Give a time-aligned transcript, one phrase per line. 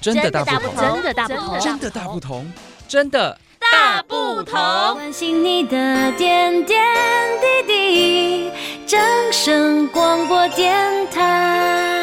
[0.00, 2.52] 真的大不同，真的大不同，真的大不同，
[2.86, 4.54] 真的大不同。
[4.94, 6.80] 关心你的点点
[7.66, 8.50] 滴滴，
[8.86, 9.00] 掌
[9.32, 10.76] 声广播电
[11.10, 11.96] 台。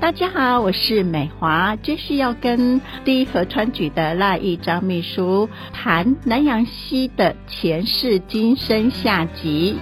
[0.00, 9.76] 大家好，我是美华，这是要跟第一河川局的赖玉章秘书谈南阳溪的前世今生下集。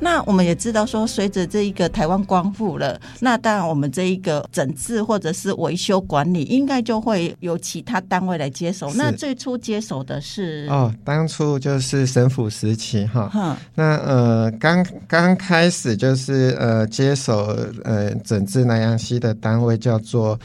[0.00, 8.90] 那我们也知道说，随着这一个台湾光复了，那当然我们这一个整治或者是维修管理，应该就会由其他单位来接手。
[8.94, 13.30] 那最初接手的是哦，当初就是省府时期哈。
[13.34, 13.56] 嗯。
[13.74, 20.38] 那呃，刚刚开始就是呃，接手呃整治南洋溪的单位叫做。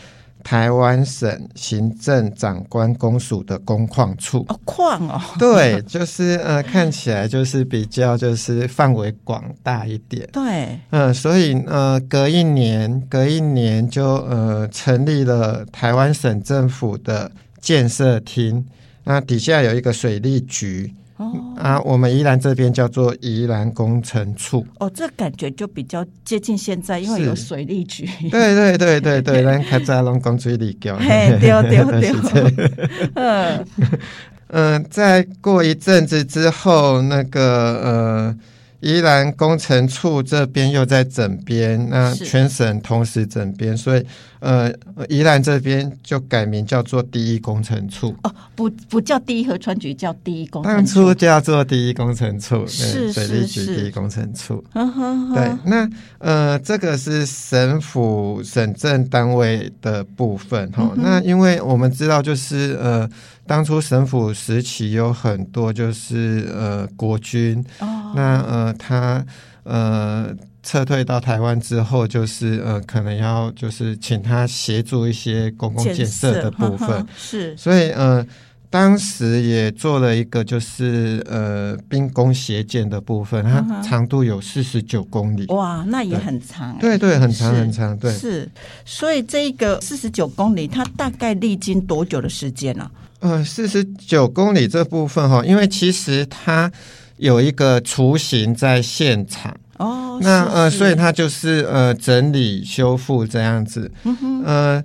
[0.45, 4.45] 台湾省行政长官公署的工矿处。
[4.48, 10.44] 哦，矿哦， 对，就是呃，看起来就是比较就是范围广大一点，对，
[10.91, 18.68] 嗯、呃，所以呃，隔一年，隔一年就呃，成立了台湾省政府的建设厅，
[19.05, 20.93] 那底下有一个水利局。
[21.18, 24.66] 哦啊，我们宜兰这边叫做宜兰工程处。
[24.80, 28.05] 哦，这感觉就比较接近现在，因为有水利局。
[28.30, 30.91] 对对对对对，咱 开在龙工水利局。
[30.91, 33.10] 嘿，对对对。
[33.16, 33.66] 嗯
[34.49, 37.41] 嗯，再过一阵子之后，那个
[37.82, 38.36] 呃。
[38.85, 44.05] 宜兰工程处这边又在整编，那全省同时整编，所以
[44.39, 44.71] 呃，
[45.09, 48.15] 宜兰这边就改名叫做第一工程处。
[48.21, 50.77] 哦，不不叫第一河川局，叫第一工程处。
[50.77, 54.63] 当初叫做第一工程处，是水利局第一工程处。
[54.71, 61.01] 是是是对，那呃，这个是省府省政单位的部分哈、嗯。
[61.01, 63.09] 那因为我们知道，就是呃。
[63.48, 67.90] 当初省府时期有很多就是呃国军，oh.
[68.16, 69.25] 那呃他
[69.63, 78.25] 呃撤退到台湾之后，就是呃可能要就是请他协助一些公共建设的部分，呵 呵是，所以呃
[78.70, 88.50] 当时也做了一个就是呃兵工斜建的部分，它长度有四十九公里，哇，那也很长，对对，很长很长，对，是，
[88.84, 92.92] 所以这个四十九公里，它大概历经多久的时间呢、啊？
[93.20, 96.72] 呃，四十九公里这部分哈，因为其实它
[97.18, 99.56] 有一个雏形在现场。
[99.78, 103.92] 哦，那呃，所以它就是呃整理修复这样子。
[104.04, 104.84] 嗯哼，呃，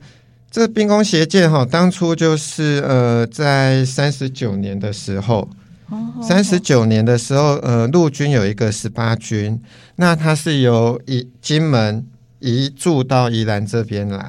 [0.50, 5.48] 这个兵工协建哈，当初就是呃在三十九年的时候，
[6.20, 9.62] 三十九年的时候，呃，陆军有一个十八军，
[9.94, 12.04] 那它是由以金门
[12.40, 14.28] 移驻到宜兰这边来。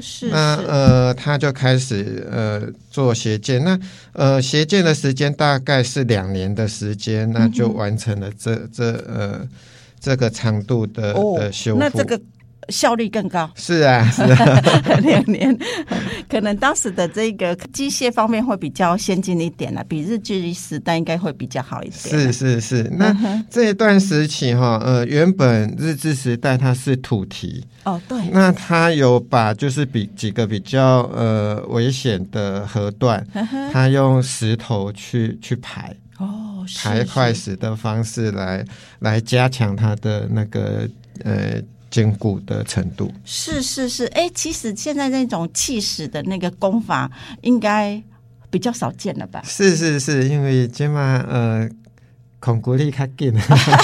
[0.00, 3.76] 是，是那呃，他就开始呃做协建，那
[4.12, 9.40] 呃协建的时间大概是两年的时间，那就完成了这这呃
[9.98, 11.80] 这个长度的、哦、的修复。
[11.80, 12.20] 那这个。
[12.68, 14.60] 效率更高，是啊，是啊，
[15.02, 15.56] 两年，
[16.28, 21.92] 可能当时的这个机械方面会比较先进一点了，比日据时代应该会比较好一点。
[21.92, 23.14] 是是是，那
[23.48, 33.24] 这一段时期哈，呃，原本日治时代它是土堤哦，对，那它有把就是比几个比较呃危险的河段，
[33.72, 35.94] 它用石头去去排。
[36.18, 38.64] 哦，排块石的方式来
[39.00, 40.88] 来加强它的那个
[41.22, 41.62] 呃。
[41.96, 48.02] 坚固的程度是是是，哎、欸，其实现在那种气势的那个功法应该
[48.50, 49.40] 比较少见了吧？
[49.42, 51.66] 是是是，因为今嘛呃，
[52.38, 53.32] 孔骨力较紧，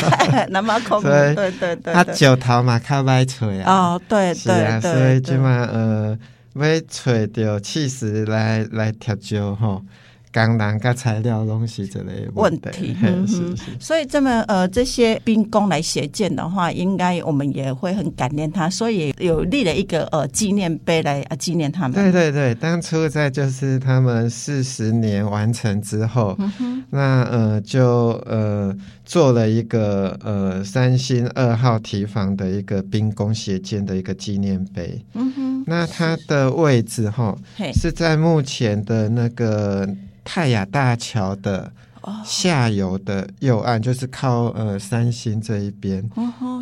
[0.52, 3.94] 那么孔对对对，他石头嘛较歹找啊。
[3.94, 6.18] 哦，对对对，对，所以今嘛呃，
[6.56, 9.82] 要找着气势来来调焦吼。
[10.32, 21.92] 钢缆跟材料东西之类的问题，嗯哼，所以这么呃这些兵工来协建的话，应该我们也会很感念他，所以有立了一个呃纪念碑来啊纪念他们。
[21.92, 34.98] 对对对，当初在就是他们四十年完成之后，嗯、那呃就呃做了一个呃三星二号提防的一个兵工协建的一个纪念碑。
[35.12, 37.36] 嗯哼，那它的位置哈
[37.74, 39.86] 是在目前的那个。
[40.24, 41.72] 泰雅大桥的
[42.24, 46.02] 下游的右岸，就是靠呃三星这一边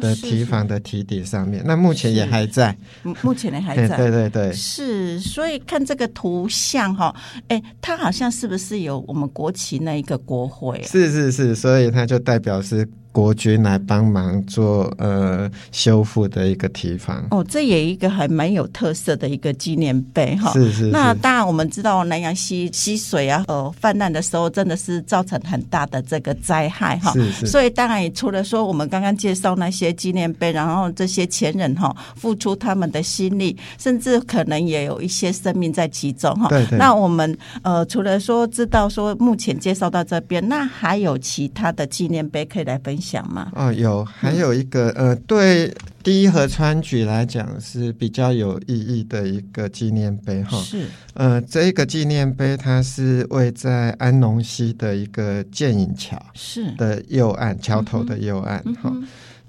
[0.01, 1.62] 的堤防的堤底上面。
[1.65, 2.77] 那目前也还在，
[3.23, 3.97] 目前也还在。
[3.99, 5.19] 对对对，是。
[5.21, 7.15] 所以看这个图像哈，
[7.49, 10.83] 哎，它好像是不是有我们国旗那一个国徽？
[10.83, 12.89] 是是是，所以它就代表是。
[13.12, 20.53] 国军来帮忙做呃修复的一个提防哦，这也一个还蛮有特色的一个纪念碑哈。
[20.53, 20.87] 是，是是。
[20.91, 27.12] 那当然我们知道南洋溪溪水啊，呃泛滥的时候真的是造成很大的这个灾害哈。
[27.12, 27.47] 是是。
[27.47, 36.49] 所以当然也除了说我们刚刚介绍那些些纪念碑，然后这些前人哈付出他们的心力，甚至可能也有一些生命在其中哈。
[36.51, 36.79] 对对。
[36.79, 43.50] 那我们呃除了说知道说目前介绍到这边，那还有其他的纪念碑可以来分享吗？
[43.55, 50.58] 哦，有，还有一个、嗯、呃，对第一河川局来讲是比较有意义的一个纪念碑哈。
[50.58, 50.87] 是。
[51.14, 58.93] 呃，这一个纪念碑它是位在安农溪的一个剑影桥是的右岸，桥头的右岸哈。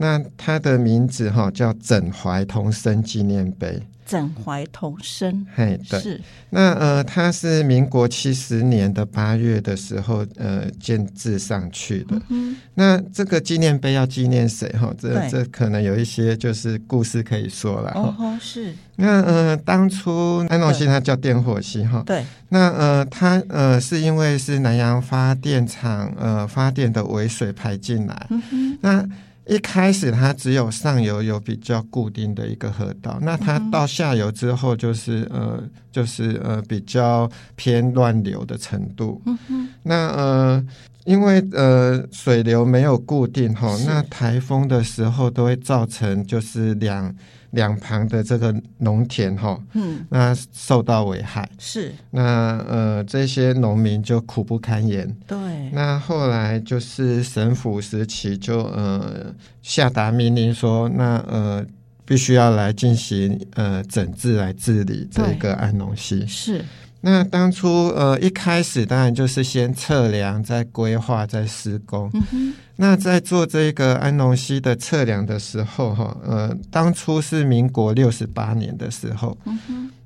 [0.02, 3.82] 那它的名字哈叫枕怀同生纪念碑。
[4.04, 12.22] 枕怀同生，嘿，对，是那呃，它是民国七十年的八月的时候呃建制上去的。
[12.28, 14.94] 嗯、那这个纪念碑要纪念谁哈？
[15.00, 18.14] 这这可能有一些就是故事可以说了哈。
[18.20, 18.74] 哦，是。
[18.98, 22.04] 那呃，当初安诺西它叫电火溪哈。
[22.06, 22.26] 对。
[22.50, 28.28] 那呃，它呃是因为是南洋发电厂呃发电的尾水排进来。
[28.30, 29.08] 嗯那。
[29.48, 35.62] 一开始它只有上游有比较固定的一个河道，那它到下游之后就是呃
[35.92, 39.22] 就是呃比较偏乱流的程度。
[39.26, 39.70] 嗯。
[39.84, 40.66] 那呃
[41.06, 47.14] 因为呃水流没有固定哈，那台风的时候都会造成就是两。
[47.52, 51.50] 两旁的这个农田哈，嗯，那受到危害。
[51.60, 55.16] 是，那呃这些农民就苦不堪言。
[55.28, 55.38] 对，
[55.72, 61.66] 那后来就是省府时期就呃下达命令说，那呃
[62.06, 66.64] 必须要来进行呃整治来治理这个安农溪是。
[67.02, 72.10] 那当初呃一开始当然就是先测量，再规划，再施工。
[72.14, 72.54] 嗯。
[72.78, 79.38] 那在做这个安农溪的测量的时候，哈，呃，当初是民国六十八年的时候。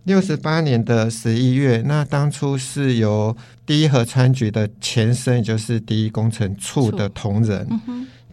[0.03, 7.68] 六十八年的十一月，那当初是由第一河川局的前身，也就是第一工程处的同仁。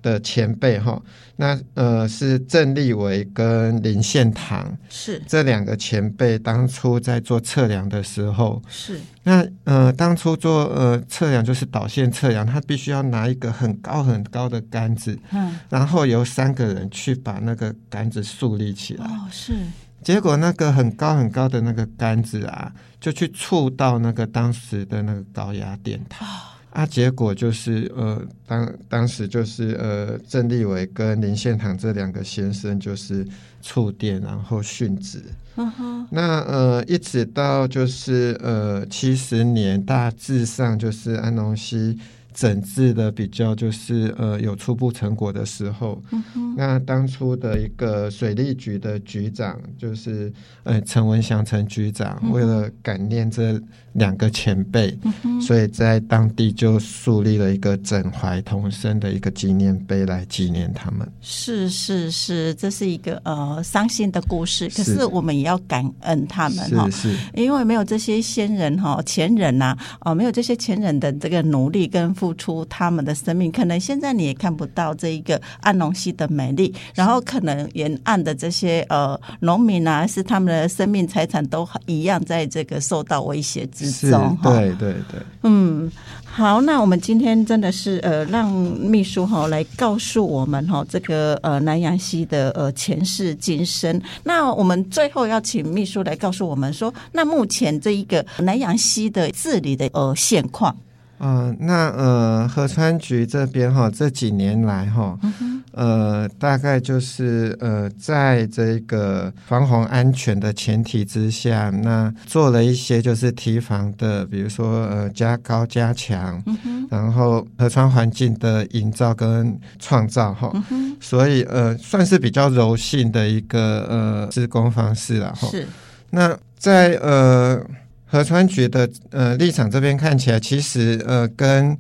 [0.03, 1.01] 的前辈哈，
[1.37, 5.23] 那呃是郑立维跟林献堂，是。
[5.27, 9.01] 这两个前辈当初在做测量的时候，是。
[9.23, 19.55] 那呃当初做呃测量就是导线测量，他必须要拿一个很高很高的杆子，嗯，然后由三个人去把那个杆子竖立起来，哦是，
[20.03, 26.27] 结果那个很高很高的那个杆子啊，就去触到那个当时的那个高压电塔。
[26.27, 33.27] 哦啊，结果就是呃，当当时就是呃，郑立伟跟林献堂这两个先生就是
[33.61, 35.23] 触电，然后殉职。
[35.55, 36.07] Uh.
[36.11, 41.99] 那呃，一直到就是呃，七十年大致上就是安农溪。
[42.35, 50.33] 整治的比较就是呃有初步成果的时候，嗯、那当初的一个水利局的局长就是
[50.63, 53.61] 呃陈文祥陈局长，嗯、为了感念这
[53.93, 61.07] 两个前辈，嗯、所以在当地就树立了一个整怀同生的一个纪念碑来纪念他们。
[61.21, 67.19] 是是是，这是一个呃伤心的故事，可是我们也要感恩他们哈，是，是。
[67.35, 72.15] 因为没有这些先人哈前人呐、啊，哦、呃、没有这些前人的这个努力跟。
[72.23, 84.39] 付出他们的生命，可能现在你也看不到这一个安农溪的美丽，然后可能沿岸的这些呃农民啊，是他们的生命财产都一样在这个受到威胁之中。
[84.41, 85.91] 对对对，嗯，
[86.25, 94.01] 好，那我们今天真的是呃，让秘书哈来告诉我们哈这个呃南阳溪的呃前世今生。
[94.23, 100.77] 那我们最后要请秘书来告诉我们说，那目前这一个南阳溪的治理的呃现况。
[101.23, 125.47] 嗯、呃，那呃，河川局这边哈，这几年来哈，嗯、呃，大概就是呃，在这个防洪安全的前提之下，那做了一些就是提防的，比如说呃，加高加强，嗯、然后河川环境的营造跟创造哈，嗯、所以呃，算是比较柔性的一个呃施工方式了哈。
[125.49, 125.65] 是，
[126.11, 127.65] 那在呃。
[128.13, 131.75] 河川局的呃立场这边看起来，其实呃跟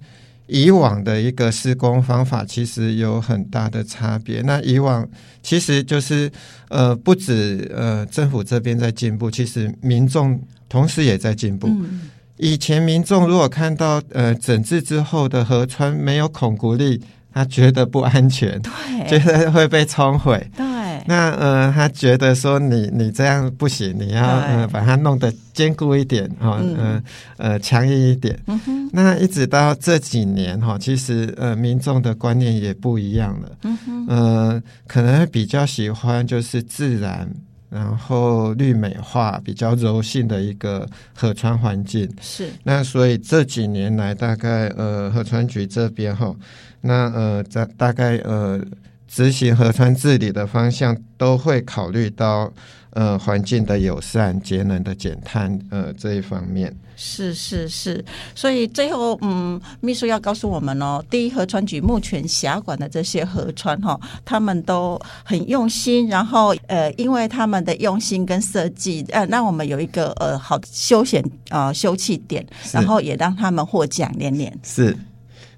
[0.46, 4.40] 以往的一个施工方法其实有很大的差别。
[4.40, 5.06] 那以往
[5.42, 6.32] 其实就是
[6.70, 11.68] 呃不止呃政府这边在进步，其实民众同时也在进步。
[11.68, 12.08] 嗯、
[12.38, 16.98] 以前民众如果看到呃整治之后的河川没有孔骨力，
[17.32, 20.44] 他觉得不安全，对， 觉得会被冲毁。
[20.56, 20.66] 对
[21.06, 27.02] 那呃，他觉得说你你这样不行，你要呃把它弄得坚固一点哈，嗯、呃
[27.38, 28.38] 呃强硬一点。
[28.92, 33.50] 那一直到这几年哈，其实呃民众的观念也不一样了。
[33.64, 37.28] 嗯哼呃，可能比较喜欢就是自然，
[37.72, 42.08] 然后绿美化，比较柔性的一个河川环境。
[42.20, 42.50] 是。
[42.62, 46.34] 那所以这几年来，大概呃河川局这边哈，
[46.80, 48.60] 那呃在大概呃。
[49.14, 52.50] 执行河川治理的方向，都会考虑到
[52.92, 56.75] 呃环境的友善、节能的减碳呃这一方面。
[56.97, 58.02] 是是是，
[58.35, 74.59] 所以最后嗯，秘书要告诉我们哦，第一河川局目前辖管的这些河川哈，他们都很用心，然后呃，因为他们的用心跟设计，呃，让我们有一个呃好休闲啊、呃、休憩点，然后也让他们获奖连连。
[74.62, 74.97] 是。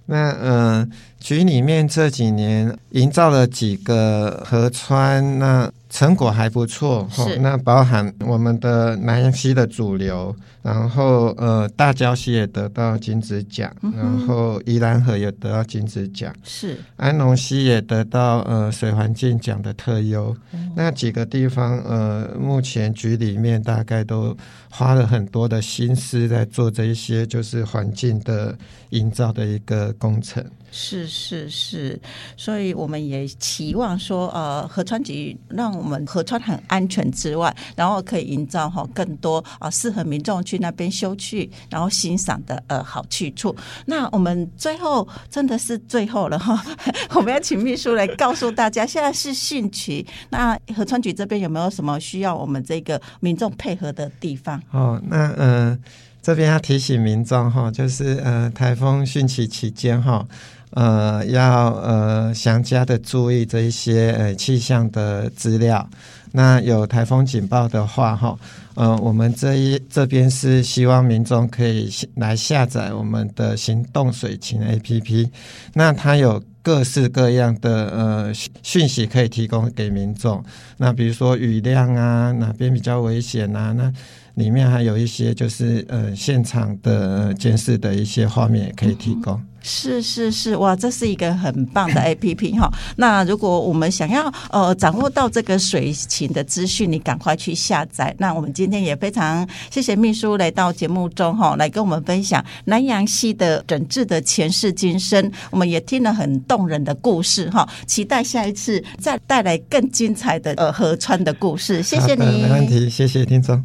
[0.06, 7.06] 那嗯，局里面这几年营造了几个河川，那成果还不错。
[7.08, 7.36] 是。
[7.38, 16.34] 那包含我们的南阳溪的主流，然后呃大礁溪也得到金子奖，嗯、然后宜兰河也得到金子奖。
[16.42, 16.76] 是。
[16.96, 20.36] 安农溪也得到呃水环境奖的特优。
[20.52, 20.72] 嗯。
[20.74, 24.36] 那几个地方呃，目前局里面大概都
[24.68, 28.58] 花了很多的心思在做这一些，就是环境的
[28.90, 30.44] 营造的一个工程。
[30.76, 32.00] 是是是，
[32.36, 43.54] 所以我们也期望说，呃，河川局让我们河川很安全之外，然后可以营造哈更多啊适合民众去那边休憩，然后欣赏的呃好去处。
[43.86, 46.60] 那我们最后真的是最后了哈，
[47.14, 54.60] 我们要请秘书来告诉大家，现在是汛期，那河川局这边有没有什么需要我们这个民众配合的地方？
[54.72, 55.78] 哦，那嗯、呃，
[56.20, 60.26] 这边要提醒民众哈，就是呃台风汛期期间哈。
[60.74, 65.88] 呃，要呃详加的注意这一些呃气象的资料。
[66.32, 68.36] 那有台风警报的话，哈，
[68.74, 75.30] 呃，我们这一这边是希望民众可以来下载我们的行动水情 APP。
[75.74, 80.44] 那它有各式各样的呃讯息可以提供给民众。
[80.76, 83.72] 那比如说雨量啊，哪边比较危险啊？
[83.72, 83.92] 那
[84.34, 89.40] 里面还有一些就是呃现场的监视的一些画面也可以提供。
[89.66, 92.70] 是是是，哇，这是一个很棒的 APP 哈。
[92.98, 98.14] 那如果我们想要呃掌握到这个水情的资讯，你赶快去下载。
[98.18, 105.32] 那我们今天也非常谢谢秘书来到节目中哈，来跟我们分享南阳溪的整治的前世今生。
[105.50, 111.82] 我们也听了很动人的故事哈，期待下一次再带来更精彩的呃河川的故事。
[111.82, 113.64] 谢谢你，没问题，谢谢听众。